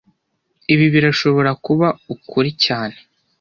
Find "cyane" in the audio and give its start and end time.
2.65-2.97